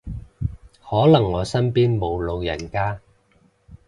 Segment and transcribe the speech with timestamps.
[0.89, 2.99] 可能我身邊冇老人家